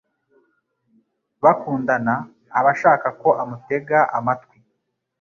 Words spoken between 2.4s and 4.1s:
aba ashaka ko amutega